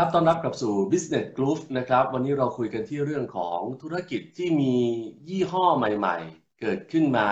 [0.00, 4.74] ครับ ต้อนรับกลับสู่ Business Groove นะครับ วันนี้เราคุยกันที่เรื่องของธุรกิจที่มี
[5.28, 7.28] ยี่ห้อใหม่ ๆ เกิดขึ้นมา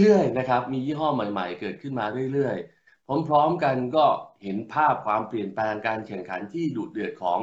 [0.00, 4.06] เรื่อยๆ นะครับ มียี่ห้อใหม่ ๆ เกิดขึ้นมาเรื่อยๆ พร้อมๆ กันก็
[4.42, 7.40] เห็นภาพความเปลี่ยนแปลงการแข่งขันที่ดุเดือดของ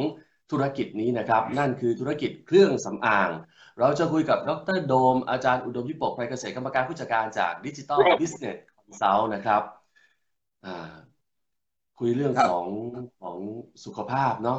[0.51, 3.29] ธุรกิจนี้นะครับ นั่นคือธุรกิจเครื่องสำอาง
[3.79, 9.61] เราจะคุยกับดรโดม อาจารย์อุดมวิปกไพรเกษตรกรรมการผู้จัดการจาก Digital Business Consult นะครับ
[10.65, 11.04] อ่า
[11.97, 12.67] คุยเรื่องครับของ
[13.19, 13.39] ของ
[13.85, 14.55] สุขภาพเนาะ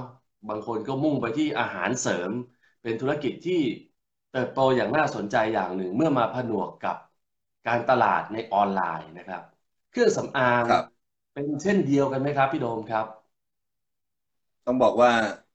[0.48, 2.33] บางคนก็มุ่งไปที่อาหารเสริม
[2.83, 3.55] เป็นธุรกิจที่
[4.31, 6.97] เติบโตอย่างน่าสนใจอย่างหนึ่งเมื่อมาผนวกกับ
[7.67, 9.42] การตลาดในออนไลน์นะครับ
[9.91, 13.07] เครื่องสำอางครับเป็นเช่นเดียวกันไหมครับ พี่โดมครับ
[14.67, 15.12] ต้องบอกว่า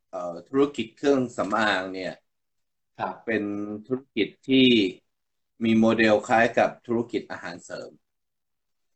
[0.09, 2.14] เอ่อธุรกิจเครื่องสำอางเนี่ย
[2.98, 3.44] ครับเป็น
[3.86, 4.68] ธุรกิจที่
[5.64, 7.92] มีโมเดลคล้ายกับธุรกิจอาหารเสริม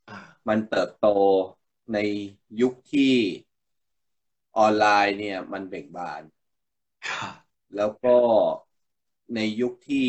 [0.09, 1.08] อ่ามันเติบโต
[1.94, 1.97] ใน
[2.61, 3.14] ยุคที่
[4.58, 6.22] ออนไลน์เนี่ย มันเบ่งบาน
[7.07, 7.34] ครับ
[7.75, 8.18] แล้วก็
[9.35, 10.07] ในยุคที่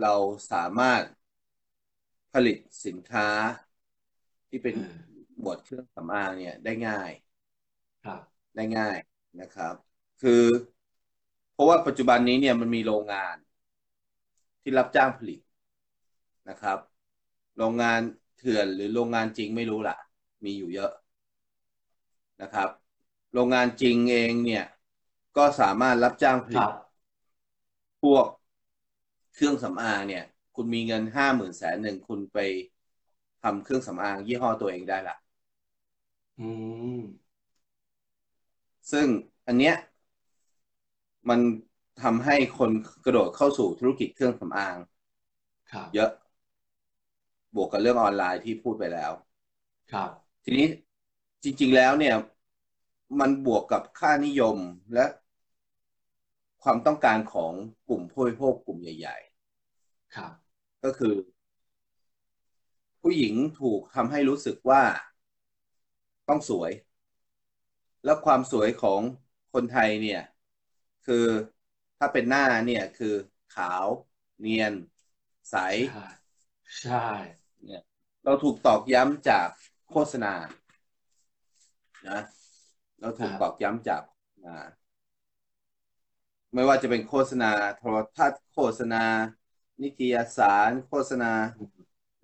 [0.00, 0.14] เรา
[0.52, 1.02] สามารถ
[2.32, 3.28] ผลิตสินค้า
[4.48, 4.90] ที่เป็นเออ
[5.40, 7.10] หมวดเครื่องสำอางเนี่ยได้ง่าย
[8.04, 8.20] ครับ
[8.56, 8.96] ได้ง่าย
[9.40, 9.74] นะครับ
[10.22, 10.42] คือ
[11.52, 13.36] เพราะว่าปัจจุบันนี้เนี่ยมันมีโรงงาน
[14.62, 15.40] ที่รับจ้างผลิต
[16.48, 16.78] นะครับ
[17.58, 18.00] โรงงาน
[18.36, 19.96] เถื่อนหรือโรงงานจริงไม่รู้ล่ะ
[20.44, 20.90] มีอยู่เยอะ
[22.40, 22.68] นะครับ
[23.32, 24.64] โรงงานจริงเองเนี่ย
[25.36, 26.72] ก็สามารถรับจ้างผคลิตรับ
[28.02, 28.26] พวก
[29.34, 30.24] เครื่องสำอางเนี่ย
[30.54, 32.38] คุณมีเงินห้าหมื่นแสนหนึ่งคุณไป
[33.42, 35.16] ทำเครื่องสำอางยี่ห้อตัวเองได้ละ
[36.38, 36.42] อื
[36.96, 37.00] ม
[38.92, 39.06] ซึ่ง
[39.46, 39.74] อันเนี้ย
[41.28, 41.40] มัน
[42.02, 42.70] ทำให้คน
[43.04, 44.76] กระโดดเข้าสู่ธุรกิจเครื่องสำอาง
[45.72, 46.10] ครับเยอะ
[47.54, 49.12] บวกกับเรื่องออนไลน์ที่พูดไปแล้ว
[49.92, 50.10] ครับ
[50.44, 50.66] ทีนี้
[51.44, 52.16] จริง ๆ แล้วเนี่ย
[53.20, 54.56] มันบวกกับค่านิยม
[54.94, 55.06] และ
[56.62, 57.52] ความต้องการของ
[57.88, 59.16] กลุ่มผู้บริโภคกลุ่มใหญ่
[60.14, 61.14] ครับๆก็คือ
[63.02, 64.82] ผู้หญิงถูกทำให้รู้สึกว่า
[66.28, 66.70] ต้องสวย
[68.04, 69.00] แล้วความสวยของ
[69.52, 70.22] คนไทยเนี่ย
[71.06, 71.26] คือ
[71.98, 73.14] ถ้าเป็นหน้าเนี่ยคือ
[73.54, 73.86] ขาว
[74.40, 74.74] เนียน
[75.50, 75.56] ใส
[75.90, 76.06] ใช่
[76.80, 77.06] ใช่
[77.64, 77.82] เนี่ย
[78.24, 79.48] เราถูกตอกย้ำจาก
[79.90, 80.32] โฆษณา
[82.08, 82.18] นะ
[83.00, 84.56] เราถูกตอกย้ำจากโฆษณา
[86.54, 89.04] ไม่ว่าจะเป็นโฆษณาโทรทัศน์โฆษณา
[89.82, 91.32] นิตยสาร โฆษณา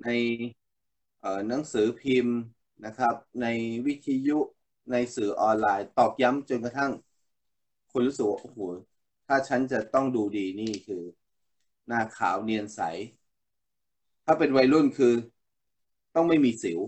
[0.03, 0.09] ใน
[1.49, 2.39] หนังสือพิมพ์
[2.85, 3.47] นะครับ ใน
[3.87, 4.39] วิทยุ
[4.91, 6.93] ในสื่อออนไลน์ ตอกย้ำจนกระทั่ง
[7.91, 8.59] คุณรู้สึกว่าโอ้โห
[9.27, 11.03] ถ้าฉันจะต้องดูดีนี่คือ
[11.87, 12.81] หน้าขาวเนียนใส
[14.25, 15.15] ถ้าเป็นวัยรุ่นคือ
[16.15, 16.79] ต้องไม่มีสิว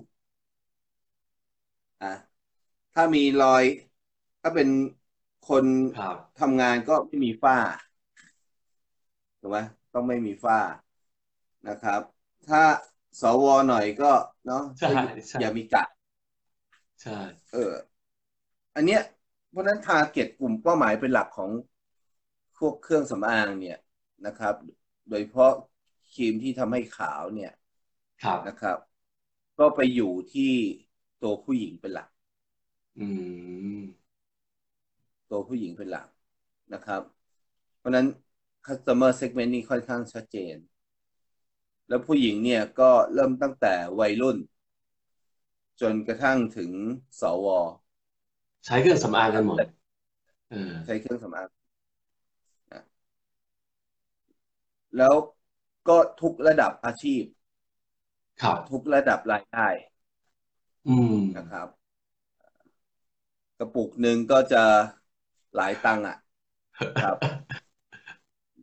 [2.03, 2.32] อะ
[2.95, 3.65] ถ้ามีรอย
[4.43, 4.69] ถ้าเป็น
[5.49, 5.65] คน
[5.99, 7.57] ครับทำงานก็ไม่มีฝ้า
[9.41, 9.59] ถูกไหม
[9.95, 10.59] ต้องไม่มีฝ้า
[11.69, 12.01] นะครับ
[12.49, 12.63] ถ้า
[13.21, 14.13] สวหน่อยก็
[14.47, 14.89] เนาะใช่
[15.29, 15.85] ใช่อย่ามีกะ
[17.03, 17.19] ใช่
[17.53, 17.73] เออ
[18.77, 19.01] อันเนี้ย
[19.51, 21.51] เพราะฉะนั้นทาร์เก็ตกลุ่มเป้าหมายเป็นหลักของ
[22.59, 23.79] พวกเครื่องสำอางเนี่ย
[24.27, 24.55] นะครับ
[25.09, 25.53] โดยเฉพาะ
[26.13, 27.53] ครีมที่ทำให้ขาวเนี่ย
[28.23, 28.79] ครับนะครับ
[29.59, 30.53] ก็ไปอยู่ที่
[31.23, 32.09] ตัวผู้หญิงเป็นหลัก
[32.99, 33.07] อื
[33.79, 33.81] ม
[35.31, 36.09] ตัวผู้หญิงเป็นหลัก
[36.75, 37.03] นะครับ
[37.79, 38.07] เพราะฉะนั้น
[38.67, 40.57] customer segment นี่ค่อนข้างชัดเจน
[41.89, 44.37] แล้วผู้หญิงเนี่ยก็เริ่มตั้งแต่วัยรุ่น
[45.81, 46.71] จนกระทั่งถึง
[47.21, 47.47] สว
[48.67, 49.57] ใช้เครื่องสำอางกันหมด
[50.51, 51.49] เออใช้เครื่องสำอาง
[52.73, 52.83] นะ
[54.97, 55.15] แล้ว
[55.89, 57.23] ก็ทุกระดับอาชีพ
[58.43, 59.69] ครับ ทุกระดับรายได้
[60.89, 61.82] อืมนะครับก
[63.63, 64.65] ระปุกหนึ่งก็จะ
[65.55, 66.17] หลายตังค์อะ
[67.01, 67.17] ครับ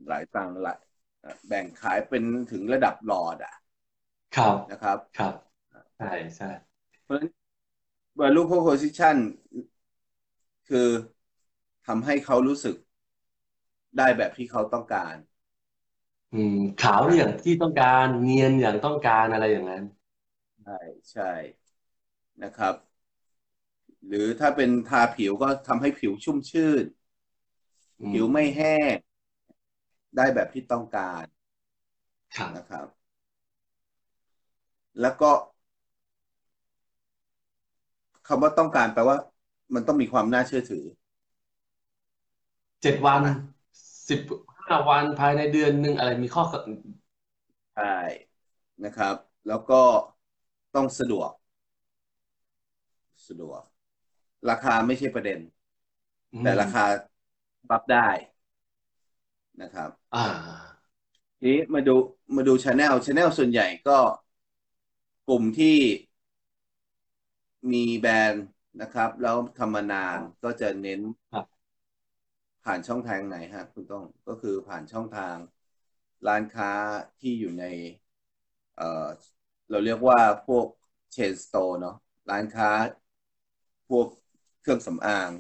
[0.08, 0.80] หลายตังค์หลาย
[1.48, 3.54] แบ่งขายเป็นถึงระดับหลอดอะ
[4.36, 5.34] ครับนะครับ ครับ
[5.98, 6.08] ใช่
[6.38, 6.46] ใช่
[7.04, 7.32] เพราะฉะนั้น
[8.20, 9.18] value proposition
[10.68, 10.90] คือ
[11.86, 12.76] ทำให้เขารู้สึก
[13.98, 15.16] ได้แบบที่เขาต้องการ
[16.32, 19.84] อืม ขาวอย่างที่ต้องการ เนียนอย่างต้องการอะไรอย่างนั้น
[20.64, 20.74] ใช่
[21.12, 21.24] ใช่
[22.44, 22.76] นะครับ
[24.10, 26.86] หรือถ้าเป็นทาผิวก็ทำให้ผิวชุ่มชื่น
[28.02, 28.96] อืมผิวไม่แห้ง
[30.16, 31.26] ได้แบบที่ต้องการ
[32.36, 32.88] ครับนะครับ
[35.02, 35.32] แล้วก็
[38.28, 39.18] คำว่าต้องการแปลว่า
[39.76, 40.84] มันต้องมีความน่าเชื่อถือ
[42.82, 43.22] เจ็ดวัน
[44.10, 44.20] สิบ
[44.66, 46.44] ห้าวันภายในเดือนหนึ่งอะไรมีข้อ
[47.76, 47.96] ใช่
[48.86, 49.16] นะครับ
[49.48, 49.82] แล้วก็
[50.76, 51.32] ต้องสะดวก
[53.28, 53.62] สะดวก
[54.50, 55.40] ราคาไม่ใช่ประเด็น
[56.34, 56.84] อืมแต่ราคา
[57.72, 58.08] รับได้
[59.62, 60.20] นะครับ อ่า
[61.40, 61.96] ทีนี้มาดู
[62.36, 63.98] มาดู channel channel ส่วนใหญ่ก็
[65.28, 65.78] กลุ่มที่
[67.72, 68.46] มีแบรนด์
[68.82, 71.00] นะครับ แล้วทำมานานก็จะเน้น
[71.32, 71.70] ครับ
[72.64, 75.38] ผ่านช่องทางไหนฮะคุณต้องก็คือผ่านช่องทาง
[76.28, 76.72] ร้านค้า
[77.20, 77.66] ที่อยู่ใน
[78.76, 79.08] เอ่อ
[79.70, 80.66] เราเรียกว่าพวก
[81.12, 81.96] เชนสโตร์เนาะ
[82.30, 82.70] ร้านค้า
[83.88, 84.08] พวก
[84.62, 85.32] เครื่องสำอาง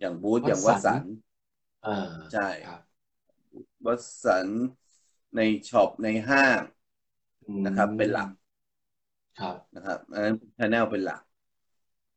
[0.00, 1.04] อย่างบูธอย่างวัสัน
[1.86, 1.96] อ่า
[2.32, 2.80] ใช่ครับ
[3.86, 3.94] วั
[4.24, 4.48] สัน
[5.36, 6.60] ในช็อปในห้าง
[7.46, 8.28] อืมนะครับ เป็นหลัก
[9.38, 11.20] ครับนะครับอันนั้นชแนลเป็นหลัก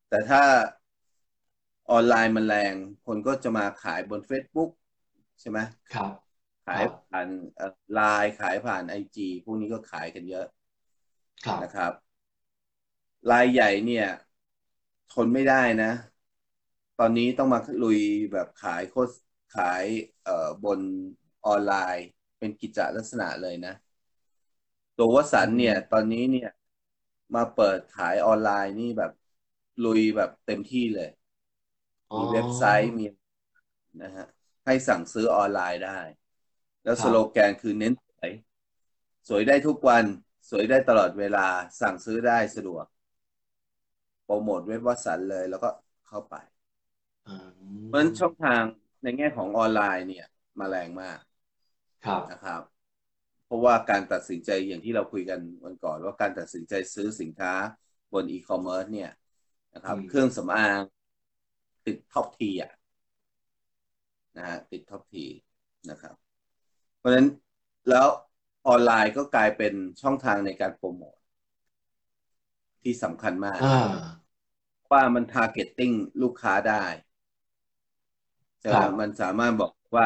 [0.10, 0.42] แต่ถ้า
[1.92, 2.76] ออนไลน์มันแรง
[3.06, 4.70] คนก็จะมาขายบน Facebook
[5.40, 5.60] ใช่ไหม
[5.94, 6.12] ครับ
[6.68, 7.28] ขายครับผ่าน
[7.94, 10.46] ไลน์ขายผ่านไอจีพวกนี้ก็ขายกันเยอะ
[11.46, 11.94] ครับนะครับ
[13.32, 14.06] รายใหญ่เนี่ย
[15.14, 15.92] ทนไม่ได้นะ
[17.02, 18.00] ตอนนี้ต้องมาลุย
[18.34, 19.12] แบบขายโคส
[19.56, 19.86] ขาย
[20.24, 20.80] เอ่อบน
[21.48, 22.06] ออนไลน์
[22.40, 23.74] เป็นกิจลักษณะเลยนะ
[24.98, 26.50] ตัว Watsons เนี่ย ตอนนี้เนี่ย
[27.36, 29.12] มาเปิดขายออนไลน์นี่แบบ
[29.86, 31.10] ลุยแบบเต็มที่เลย
[32.12, 33.06] อ๋อมีเว็บไซต์มี
[34.04, 34.26] นะฮะ
[34.66, 36.00] ให้สั่งซื้อออนไลน์ได้
[36.84, 38.32] แล้วครับสโลแกนคือเน้นสวย
[39.30, 40.06] สวยได้ทุกวัน
[40.50, 41.48] สวยได้ตลอดเวลา
[41.82, 42.86] สั่งซื้อได้สะดวก
[44.24, 45.70] โปรโมทเว็บ Watsons เลยแล้วก็
[46.08, 46.61] เข้าไปอืม
[47.88, 48.64] เพราะฉะนั้นช่องทาง
[49.04, 50.26] ในแง่ของออนไลน์เนี่ย
[50.60, 51.20] มาแรงมาก
[52.06, 52.62] ครับนะครับ
[53.46, 57.54] เพราะว่าการตัดสินใจอย่างที่เราคุยกันวันก่อน ว่าการตัดสินใจซื้อสินค้า
[58.14, 59.12] บนอีคอมเมิร์ซเนี่ย
[59.76, 60.80] นะครับอืมเครื่องสำอาง
[61.86, 62.72] ติด top three อะ
[64.38, 65.26] นะฮะติด top three
[65.90, 66.16] นะครับ
[66.98, 67.28] เพราะฉะนั้น
[67.90, 68.08] แล้ว
[68.68, 71.18] ออนไลน์ก็กลายเป็นช่องทางในการโปรโมท
[72.82, 74.22] ที่สำคัญมากอ่า
[74.92, 77.11] ว่ามัน targeting ลูกค้าได้ใช่ไห
[78.70, 80.06] มครับมันสามารถบอกว่า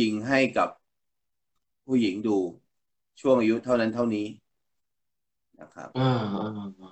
[0.00, 0.68] ยิงให้กับ
[1.86, 2.38] ผู้หญิงดู
[3.20, 4.26] ช่วงอายุเท่านั้นเท่านี้
[5.60, 6.42] นะครับอ่าอ่า
[6.80, 6.88] อ่า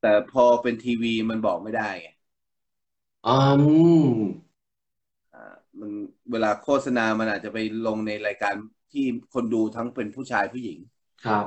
[0.00, 2.08] แต่พอเป็นทีวีมันบอกไม่ได้ไง
[3.26, 3.30] อื
[4.04, 4.06] ม
[5.32, 5.38] อ่า
[5.80, 5.90] มัน
[6.30, 8.54] เวลาโฆษณามันอาจจะไปลงในรายการ
[8.92, 10.78] ที่คนดูทั้งเป็นผู้ชายผู้หญิง
[11.24, 11.46] ครับ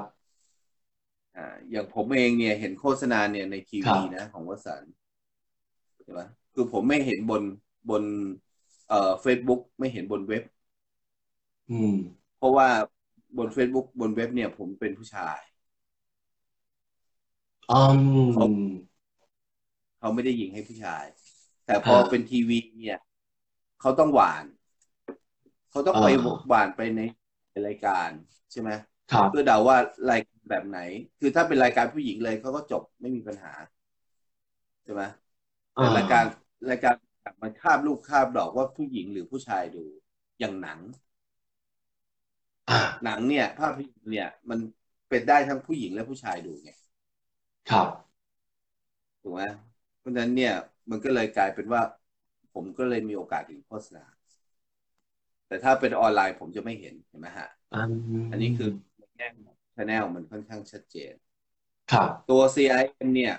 [1.35, 4.91] อ่า อย่างผมเองเนี่ย เห็นโฆษณาเนี่ยในทีครัวีบนะของวสันต์
[6.03, 6.21] ใช่ไหม
[6.59, 7.43] คือผมไม่เห็นบน
[7.89, 8.03] บน
[8.87, 10.43] เอ่อ Facebook ไม่เห็นบนเว็บ
[11.69, 11.95] อืม
[12.37, 12.69] เพราะว่า
[13.37, 15.39] บน Facebook บนเว็บเนี่ยผมเป็นผู้ชาย
[17.69, 17.73] อื
[18.17, 18.43] ม เขา
[19.99, 21.05] เขาไม่ได้ยิงให้ผู้ชาย
[21.65, 22.99] แต่พออ่า เป็นทีวีเนี่ย
[23.81, 24.45] เขาต้องหวาน
[25.69, 26.99] เขาต้องไปอ่าหวานไปใน
[27.67, 28.09] รายการ
[28.51, 28.69] ใช่ไหม
[29.11, 29.77] ครับ เพื่อเดาว่า
[30.09, 30.79] รายการแบบไหน
[31.19, 33.51] คือถ้าเป็นรายการผู้หญิงเลยเขาก็จบไม่มีปัญหา
[34.83, 35.03] ใช่ไหม
[35.77, 36.23] แต่รายการ
[36.69, 36.93] รายการ
[37.41, 39.83] มันคาบลูกคาบดอกว่าผู้หญิงหรือผู้ชายดู
[40.39, 40.79] อย่างหนัง
[42.69, 44.59] อ่าหนังเนี่ย ภาพยนตร์เนี่ย มัน
[45.09, 46.71] เป็นได้ทั้งผู้หญิงและผู้ชายดูไง
[47.69, 47.87] ครับ
[49.21, 49.41] ถูกไหม
[49.99, 50.53] เพราะฉะนั้นเนี่ย
[50.89, 51.81] มันก็เลยกลายเป็นว่า
[52.53, 54.03] ผมก็เลยมีโอกาสเห็นโฆษณา
[55.47, 57.89] แต่ถ้าเป็นออนไลน์ผมจะไม่เห็นเห็นไหมฮะอัน
[58.31, 61.13] อันนี้คือในแง่ของชแนลมันค่อนข้างชัดเจน
[61.91, 63.33] ครับ ตัว CIM เนี่ย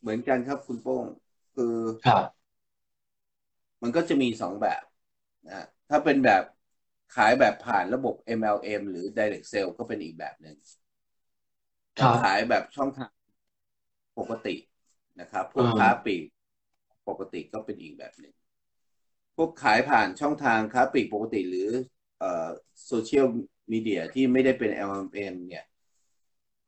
[0.00, 1.04] เหมือนกันครับคุณโป้ง
[1.56, 2.46] คือครับ
[3.82, 4.82] มันก็จะมีสองแบบ
[5.46, 6.42] นะฮะถ้าเป็นแบบ
[7.10, 10.56] ขายแบบผ่านระบบ MLM หรือ Direct Sale ก็เป็นอีกแบบหนึ่ง
[12.00, 13.10] ครับ ขายแบบช่องทาง
[14.18, 14.54] ปกติ
[15.20, 16.24] นะครับ พวกอืมค้าปลีก
[17.08, 18.34] ปกติก็เป็นอีกแบบหนึ่ง
[19.36, 21.68] พวกขายผ่านช่องทางค้าปลีกปกติหรือ
[22.18, 22.48] เอ่อ
[22.86, 23.26] โซเชียล
[23.72, 25.64] มีเดียที่ไม่ได้เป็น MLM เนี่ย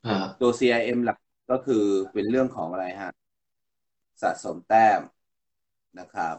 [0.04, 1.18] อ่าตัว CIM หลัก
[1.50, 3.10] ก็คือเป็นเรื่องของอะไรฮะ
[4.22, 5.00] สะสมแต้ม
[5.98, 6.36] นะครับ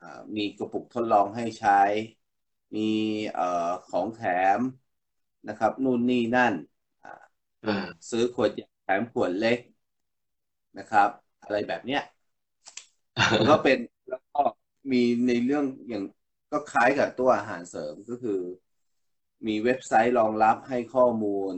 [0.00, 1.72] อ่ามีกระปุกทดลองให้ใช้
[2.74, 2.80] มี
[3.32, 3.42] เอ่อ
[3.84, 4.20] ของแถ
[4.58, 4.60] ม
[5.48, 6.54] นะครับ นู่นนี่นั่น
[7.02, 7.08] อ่า
[7.64, 7.70] อ่า
[8.10, 9.58] ซื้อขวดใหญ่แถมขวดเล็ก
[10.78, 11.08] นะครับ
[11.42, 12.00] อะไรแบบเนี้ย
[13.30, 13.78] มันก็เป็น
[14.08, 14.40] แล้วก็
[14.92, 16.04] มีในเรื่องอย่าง
[16.52, 18.40] ก็คล้ายกับตัวอาหารเสริมก็คือ
[19.46, 21.54] มีเว็บไซต์รองรับให้ข้อมูล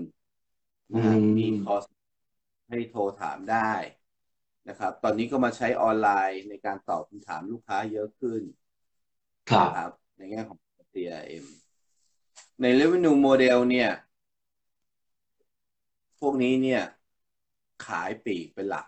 [0.95, 1.85] นะฮะอืมมีคอร์ส
[2.69, 3.71] ให้โทรถามได้
[4.69, 8.43] นะครับ ตอนนี้ก็มาใช้ออนไลน์ในการตอบคำถามลูกค้าเยอะขึ้น
[9.51, 10.59] ครับนะครับในแง่ของ
[10.93, 11.45] CRM
[12.61, 13.91] ใน Revenue Model เนี่ย
[16.21, 16.83] พวกนี้เนี่ย
[17.87, 18.87] ขายปลีกเป็นหลัก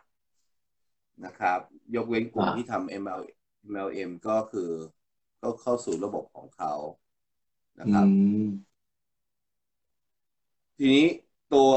[1.24, 1.60] นะครับ
[1.94, 3.20] ยกเว้นกลุ่มอ่าที่ทำ ML
[3.72, 4.70] MLM ก็คือ
[5.42, 6.74] ก็เข้าสู่ระบบของเขา
[7.80, 8.12] นะครับอื
[8.44, 8.48] ม
[10.78, 11.06] ทีนี้
[11.54, 11.72] ตัว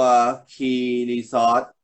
[0.53, 1.78] Key Resort ท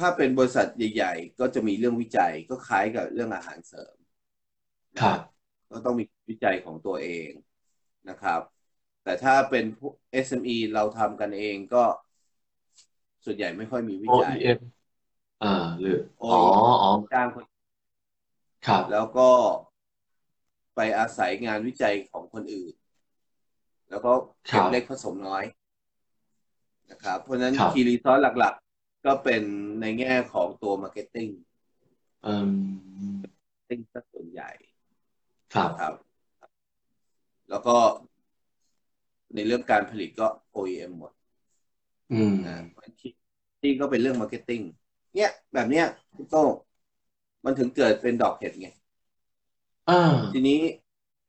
[0.00, 3.96] ถ้าเป็นบริษัทใหญ่ ๆ ก็จะมีเรื่องวิจัยก็คล้ายกับเรื่องอาหารเสริม
[5.00, 5.18] ครับ
[5.70, 7.30] ก็ต้องมีวิจัยของตัวเอง
[8.08, 8.40] นะครับ
[9.04, 9.94] แต่ถ้าเป็นพวก
[10.26, 11.84] SME เราทำกันเองก็
[13.24, 14.58] ส่วนใหญ่ไม่ค่อยมีวิจัย OEM
[15.44, 17.44] อ่าหรืออ๋อ OEM อ๋อจ้างคน
[18.66, 19.30] ครับแล้วก็
[20.76, 22.74] ไปอาศัยงานวิจัยของคนอื่น
[23.90, 24.12] แล้วก็
[24.46, 25.44] เก็บเล็กผสมน้อย
[26.90, 28.69] นะครับ เพราะฉะนั้นครับ key resource หลักๆ
[29.04, 29.42] ก็เป็น
[29.80, 31.28] ในแง่ของตัว marketing
[32.26, 32.48] อืม
[33.68, 34.50] ติ้งซะส่วนใหญ่
[35.54, 35.94] ครับครับ
[37.50, 37.76] แล้วก็
[39.34, 41.12] ในเรื่องการผลิตก็ OEM หมด
[42.12, 42.56] อืมนะ
[43.00, 43.12] ที่
[43.60, 44.60] ที่ก็เป็นเรื่อง marketing
[45.14, 46.50] เนี่ย แบบเนี้ยคุณโต้ง
[47.44, 48.68] มันถึงเกิดเป็นดอกเห็ดไง
[49.90, 50.02] อ่า
[50.32, 50.60] ทีนี้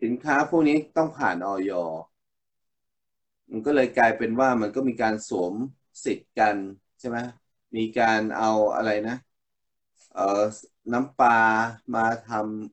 [0.03, 1.71] สินค้าพวกนี้ต้องผ่านอย.
[3.51, 5.53] มันก็เลยกลายเป็นว่ามันก็มีการสวม
[6.05, 6.55] สิทธิ์กัน
[6.99, 7.17] ใช่ไหม
[7.75, 9.15] มีการเอาอะไรนะ
[10.13, 10.41] เอ่อ
[10.93, 11.37] น้ำปลา
[11.95, 12.31] มาท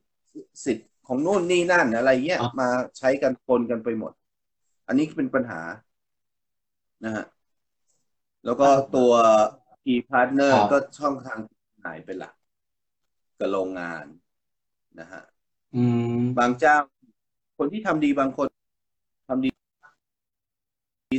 [0.09, 4.11] ำสิทธิ์ของนู่นนี่นั่นอะไรเงี้ยอะมาใช้กันปนกันไปหมด
[4.87, 5.61] อันนี้เป็นปัญหา
[7.03, 7.25] นะฮะ
[8.45, 9.11] แล้วก็ตัว
[9.83, 11.39] key partner ครับก็ช่องทาง
[11.83, 12.33] ขายเป็นหลัก
[13.39, 14.05] กับโรงงาน
[14.99, 15.21] นะฮะ
[15.73, 15.83] อื
[16.19, 16.75] มบางเจ้า
[17.57, 18.47] คนที่ทำดีบางคน
[19.27, 19.49] ทำดี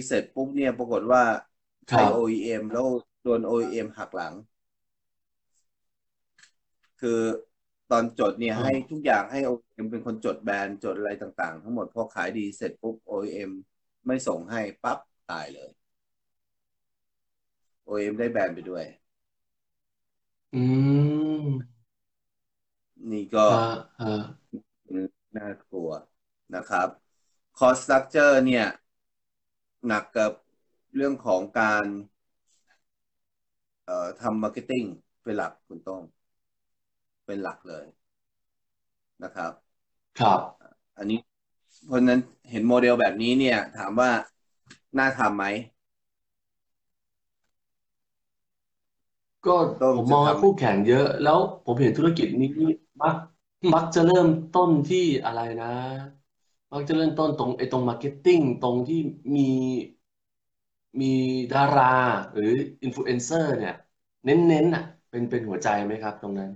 [0.06, 1.22] เสร็จปุ๊บเนี่ยปรากฏว่า
[1.90, 2.86] ครัใช้บ OEM แล้ว
[3.22, 4.34] โดน OEM หักหลัง
[7.00, 7.20] คือ
[7.90, 13.50] ตอนจดเนี่ยอ่าให้ทุกอย่างให้ OEM เป็นคนจดแบรนด์จดอะไรต่างๆ ทั้งหมดพอขายดีเสร็จปุ๊บ OEM
[14.06, 14.98] ไม่ส่งให้ปั๊บ
[15.30, 15.70] ตายเลย
[17.88, 18.84] OEM ได้แบรนด์ไปด้วย
[20.54, 20.62] อื
[21.44, 21.46] ม
[23.12, 24.16] นี่ก็ฮะฮะ
[25.36, 25.90] น่ากลัว
[26.56, 26.88] นะครับ
[27.58, 28.66] cost structure เนี่ย
[29.86, 30.32] หนักกับ
[30.94, 31.84] เรื่องของการ
[33.90, 34.86] เอ่อทำ marketing
[35.24, 36.00] เป็นหลักคุณต้อง
[37.26, 37.84] เป็นหลักเลย
[39.22, 39.52] นะครับ
[40.20, 40.40] ครับ
[40.98, 41.18] อันนี้
[41.86, 42.20] เพราะฉะนั้น
[42.50, 44.10] เห็นโมเดลแบบนี้เนี่ย ถามว่า
[44.98, 45.44] น่าทำไหม
[49.46, 52.50] ก็ต้องผมมองจะว่าทำคู่แข่งเยอะ แล้วผมเห็นธุรกิจนี้
[53.02, 53.16] มัก
[53.74, 55.72] มักจะเริ่มต้นที่อะไรนะ
[56.72, 59.00] มักจะเริ่มต้นตรงไอ้ตรง marketing ตรงที่
[59.36, 59.48] มี
[61.00, 61.06] มี
[61.52, 61.82] ดารา
[62.32, 62.44] หรือ
[62.82, 63.72] อินฟลูเอนเซอร์เนี่ย
[64.24, 66.50] เน้นๆอะ เป็นเป็นหัวใจไหมครับตรงนั้น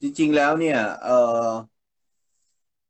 [0.00, 1.10] จริง ๆ แล้วเนี่ยเอ่
[1.46, 1.50] อ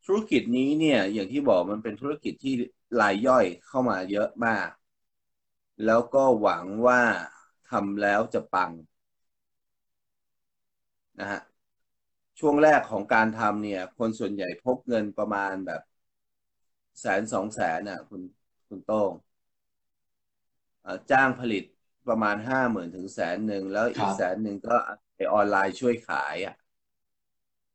[0.05, 2.55] ธุรกิจนี้เนี่ย อย่างที่บอกมันเป็นธุรกิจที่
[3.01, 4.69] รายย่อยเข้ามาเยอะมาก
[5.85, 7.03] แล้วก็หวังว่า
[7.71, 8.71] ทำแล้วจะปัง
[11.19, 11.41] นะฮะ
[12.39, 15.81] ช่วงแรกของการทำเนี่ย คนส่วนใหญ่พกเงินประมาณแบบ
[17.01, 18.23] แสนสองแสนน่ะ คุณ
[18.69, 19.13] คุณโต้ง
[21.11, 21.63] จ้างผลิต
[22.09, 24.75] ประมาณห้าหมื่นถึงแสนหนึ่งแล้วอีครักบแสนหนึ่งก็
[25.15, 26.55] ไอออนไลน์ช่วยขายอะ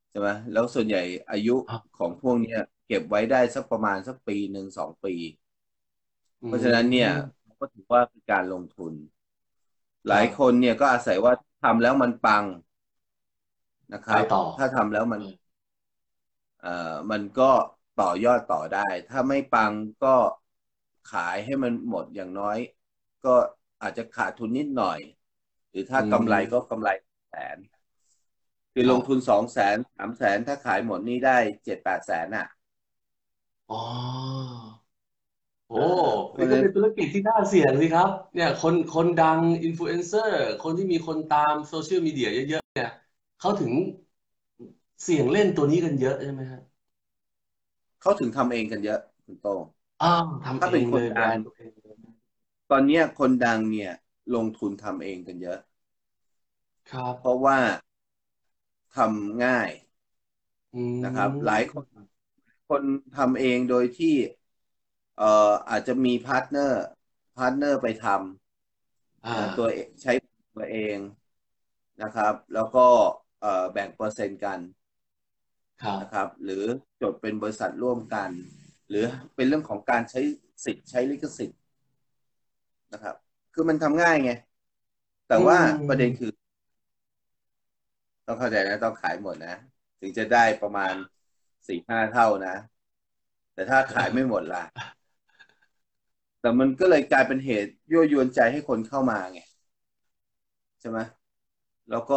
[0.10, 1.00] ใช่ไหมแล้วส่วนใหญ่
[1.30, 5.14] อายุครับของพวกเนี้ยเก็บไว้ได้สักประมาณสักปีหนึ่งสองปี
[6.44, 8.94] อืเพราะฉะนั้นเนี่ยมก็ถือว่าเป็นการลงทุน
[10.08, 12.44] หลายคนเนี่ยก็อาศัยว่าทำแล้วมันปัง
[13.94, 15.22] นะคไปรับต่อถ้าทำแล้วมัน
[16.60, 16.70] เอ่อ
[17.12, 17.44] มันก็
[17.96, 19.74] ต่อยอดต่อได้ ถ้าไม่ปัง
[20.04, 20.16] ก็
[21.06, 22.58] ขายให้มันหมดอย่างน้อย
[23.26, 23.36] ก็
[23.82, 25.00] อาจจะขาดทุนนิดหน่อย
[25.72, 26.90] หรือถ้าอืมกำไรก็กำไร
[27.30, 27.58] แสน
[28.74, 32.46] คือครับลงทุนสองแสนสามแสนถ้าขายหมดนี่ได้เจ็ดแปดแสนอะ
[33.70, 33.78] อ๋อ
[35.68, 35.82] โอ้เออ
[36.34, 42.90] เพนี่ราะฉะก็นั้นเป็นธุรกิจที่น่าเสี่ยงสิครับ เนี่ยคนคนดังอินฟลูเอนเซอร์ คนที่มีคนตามโซเชียลมีเดียเยอะๆเนี่ย
[43.38, 43.72] เขาถึง
[45.02, 46.60] เสี่ยงเล่นตัวนี้กันเยอะใช่ไหมฮะ
[48.00, 49.64] เขาถึงทำเองกันเยอะคุณโต้ง
[50.02, 51.46] อ้าวทำถ้าเอเป็นงคเลนยแบรดังนด์
[52.70, 53.92] ตัวเองเลยตอนเนี้ยคนดังเนี่ย
[54.36, 55.60] ลงทุนทำเองกันเยอะ
[56.90, 57.58] ครับ เพราะว่า
[58.96, 59.70] ทำง่าย
[60.74, 61.86] อืมนะครับ หลายคน
[62.70, 62.84] คน
[63.18, 64.16] ทำเองโดยที่
[65.18, 68.06] เอ่ออาจจะมี partner partner ไปทำ
[69.24, 70.12] อ่านะตัวเองใช้
[70.56, 70.98] ตัวเอง
[72.02, 72.88] นะครับ แล้วก็
[73.42, 74.60] เอ่อแบ่งเปอร์เซ็นต์กัน
[75.84, 76.64] ครับนะครับ หรือ
[77.02, 78.30] จดเป็นบริษัทร่วมกัน
[78.90, 80.22] หรือเป็นเรื่องของการใช้
[80.66, 81.60] สิทธิ์ใช้ลิขสิทธิ์
[82.92, 83.16] นะครับ
[83.54, 84.30] คือมันทำง่ายไง
[85.28, 86.30] แต่ว่าอืมประเด็นคือ
[88.26, 89.54] ต้องเข้าใจนะ ต้องขายหมดนะ
[90.00, 90.94] ถึงจะได้ประมาณ
[91.68, 92.56] สี่ห้าเท่านะ
[93.54, 94.64] แต่ถ้าขายไม่หมดล่ะ
[96.40, 99.40] แต่มันก็เลยกลายเป็นเหตุยั่วยวนใจให้คนเข้ามาไง
[100.80, 101.00] ใช่ไหม
[101.90, 102.16] แล้วก็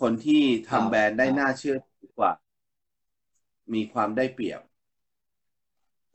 [0.00, 2.32] คนที่ครับทำแบรนด์ได้ครับน่าเชื่อถือกว่า
[3.72, 4.60] มีความได้เปรียบ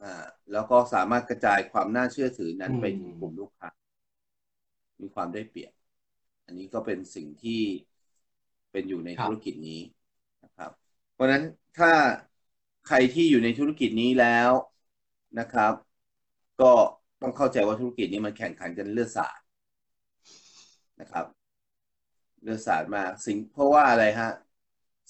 [0.04, 3.70] อ่าแล้วก็สามารถกระจายความน่าเชื่อถือนั้นไปถึงกลุ่มลูกค้า
[5.02, 5.74] มีความได้เปรียบ
[6.46, 7.62] อันนี้ก็เป็นสิ่งที่
[8.72, 9.82] เป็นอยู่ในครับธุรกิจนี้
[10.44, 10.72] นะครับ
[11.14, 11.44] เพราะฉะนั้น
[11.78, 11.92] ถ้า
[12.88, 14.52] ใครที่อยู่ในธุรกิจนี้แล้ว
[15.40, 15.74] นะครับ
[16.62, 16.72] ก็
[17.22, 19.40] ต้องเข้าใจว่าธุรกิจนี้มันแข่งขันกันเลือดสาด
[21.02, 21.25] นะครับ
[22.44, 24.32] เลือดสาดมากสินเพราะว่าอะไรฮะ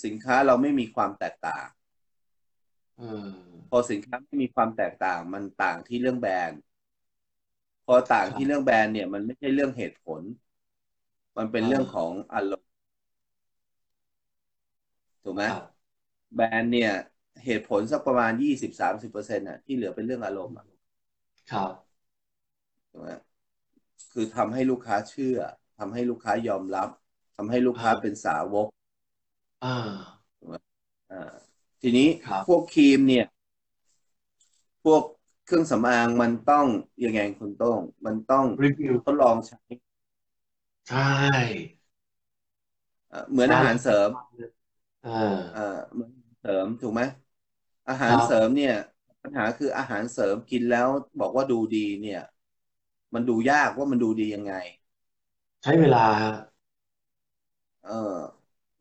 [0.03, 1.74] สินค้าเราไม่มีความแตกต่างเออ
[3.69, 6.61] พอสินค้าไม่มีความแตกต่างมันต่างที่เรื่องแบรนด์
[7.85, 10.21] พอต่างครับที่เรื่องแบรนด์เนี่ยมันไม่ใช่เรื่องเหตุผล
[11.37, 12.69] มันเป็นอ่าเรื่องของอารมณ์
[15.23, 15.63] ถูกไหมครับ
[16.35, 16.91] แบรนด์เนี่ย
[17.45, 20.65] เหตุผลสักประมาณยี่สิบสามสิบเปอร์เซ็นต์อะที่เหลือเป็นเรื่องอารมณ์อะ
[21.51, 21.73] ครับ
[22.91, 23.09] ถูกไหม
[24.11, 25.37] คือทำให้ลูกค้าเชื่อ
[25.77, 26.89] ทำให้ลูกค้ายอมรับ
[27.35, 28.67] ทำให้ลูกค้าอ่าเป็นสาวก
[29.61, 30.35] อ่า
[31.09, 31.44] อ่า
[31.85, 33.25] ทีนี้ครับพวกครีมเนี่ย
[34.83, 35.03] พวก
[35.45, 36.65] เครื่องสำอางมันต้อง
[37.03, 39.59] ยังไงคุณโต้งมันต้องรีวิวทดลองใช้
[40.87, 40.99] ใช่
[43.09, 44.09] เอ่อเหมือนอาหารเสริม
[45.01, 45.11] เออ
[45.49, 45.59] เอ่อ
[45.93, 47.01] เหมือนอาหารเสริมถูกไหม
[47.87, 48.73] อาหารครับเสริมเนี่ย
[49.23, 50.87] ปัญหาคืออาหารเสริมกินแล้ว
[51.19, 52.19] บอกว่าดูดีเนี่ย
[53.13, 54.53] มันดูยากว่ามันดูดียังไง
[55.63, 56.31] ใช้เวลาฮะ
[57.81, 57.91] เออ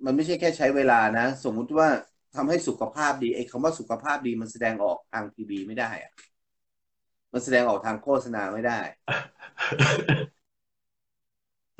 [0.05, 1.88] มันไม่ใช่แค่ใช้เวลานะ สมมุติว่า
[2.37, 6.12] ทำให้สุขภาพดีไอ้คำว่าสุขภาพดีมันแสดงออกทางทีวีไม่ได้อะ
[7.33, 8.79] มันแสดงออกทางโฆษณาไม่ได้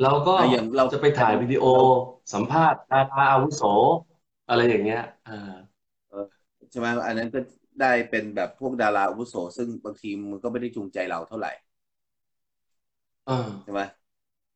[0.03, 1.65] เราก็อะอย่างเราจะไปถ่ายวิดีโอ
[2.33, 3.63] สัมภาษณ์ดาราอาวุโส
[4.49, 5.55] อะไรอย่างเงี้ยเออ
[6.71, 7.39] ใช่ไหมอันนั้นก็
[7.81, 11.53] ได้เป็นแบบพวกดาราอาวุโส ซึ่งบางทีมันก็ไม่ได้จูงใจเราเท่าไหร่
[13.27, 13.81] เออใช่ไหม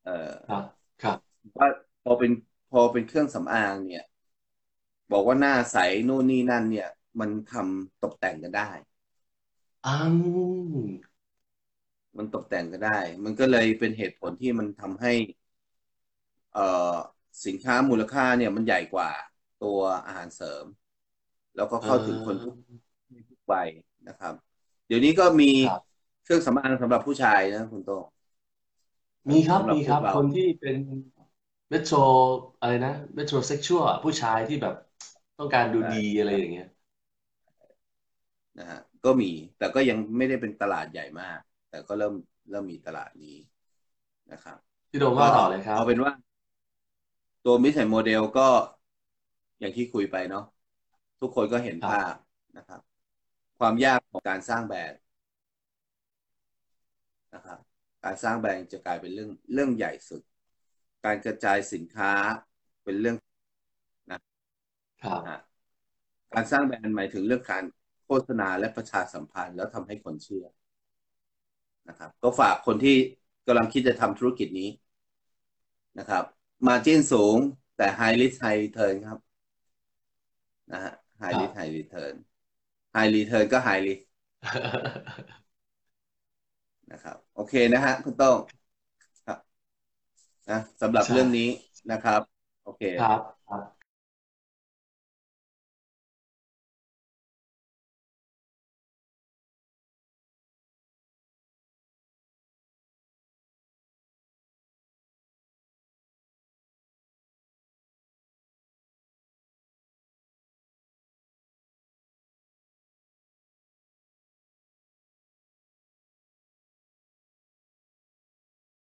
[0.02, 0.10] เออ
[0.48, 0.64] ครับ
[1.02, 1.68] ครับว่า
[2.04, 2.30] พอเป็น
[2.70, 4.04] พอเป็นเครื่องสำอางเนี่ย
[5.12, 5.76] บอกว่าหน้าใส
[6.08, 6.88] นู่นนี่นั่น เนี่ย
[7.20, 8.70] มันทำตกแต่งกันได้
[9.84, 9.90] อื
[10.74, 11.18] ม
[12.18, 15.12] มันตกแต่งก็ได้ มันก็เลยเป็นเหตุผลที่มันทำให้
[16.52, 16.96] เอ่อ
[17.46, 19.10] สินค้ามูลค่าเนี่ยมันใหญ่กว่า
[19.58, 20.64] ตัวอาหารเสริม
[21.56, 22.54] แล้วก็เข้าถึงคนทุก
[23.30, 23.68] ทุกวัย
[24.08, 24.34] นะครับ
[24.86, 25.80] เดี๋ยวนี้ก็มีครับ
[26.22, 27.90] เครื่องสำอางสำหรับผู้ชายนะคุณโต้
[29.30, 30.76] งมีครับสำหรับมีครับพวกเราคนที่เป็น
[31.70, 31.96] metro
[32.60, 34.74] อะไรนะ metrosexual ผู้ชายที่แบบ
[35.38, 36.68] ต้องการดูดีอะไรอย่างเงี้ย
[38.58, 42.14] นะฮะก็มี แต่ก็ยังไม่ได้เป็นตลาดใหญ่มาก แต่ก็เริ่ม
[42.50, 43.36] เริ่มมีตลาดนี้
[44.32, 44.58] นะครับ
[44.90, 46.12] พี่โดมว่าต่อเลยครับเอาเป็นว่า
[47.44, 48.48] ตัว business model ก็
[49.60, 50.44] อย่างที่คุยไปเนาะ
[51.20, 52.14] ทุกคนก็เห็นครับภาพ
[52.58, 52.80] นะครับ
[53.58, 55.00] ความยากของการสร้างแบรนด์
[57.34, 57.58] นะครับ
[58.04, 60.22] การสร้างแบรนด์จะกลายเป็นเรื่องเรื่องใหญ่สุด
[61.04, 62.12] การกระจายสินค้า
[62.84, 63.16] เป็นเรื่อง
[65.02, 65.38] ครับนะฮะ
[66.32, 67.64] การสร้างแบรนด์หมายถึงเรื่องการ
[68.04, 70.44] โฆษณาและประชาสัมพันธ์ แล้วทำให้คนเชื่อ
[71.88, 72.96] นะครับ ก็ฝากคนที่
[73.46, 74.68] กำลังคิดจะทำธุรกิจนี้
[75.98, 76.24] นะครับ
[76.66, 77.36] มาจิ้นสูง
[77.76, 79.18] แต่ high risk high return ครับ
[80.70, 82.14] นะฮะ high risk high return
[82.94, 84.02] high return ก็ high risk
[86.90, 88.38] นะครับ โอเคนะฮะคุณโต้ง
[89.26, 89.38] ครับ
[90.50, 91.48] นะสำหรับใช่เรื่องนี้
[91.90, 92.20] นะครับ
[92.62, 93.77] โอเคครับครับ